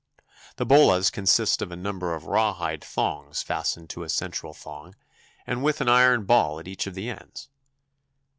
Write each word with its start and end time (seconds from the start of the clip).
The 0.55 0.65
bolas 0.65 1.11
consists 1.11 1.61
of 1.61 1.71
a 1.71 1.75
number 1.75 2.15
of 2.15 2.25
rawhide 2.25 2.83
thongs 2.83 3.43
fastened 3.43 3.91
to 3.91 4.01
a 4.01 4.09
central 4.09 4.51
thong 4.51 4.95
and 5.45 5.63
with 5.63 5.79
an 5.79 5.89
iron 5.89 6.23
ball 6.25 6.57
at 6.59 6.67
each 6.67 6.87
of 6.87 6.95
the 6.95 7.07
ends. 7.07 7.49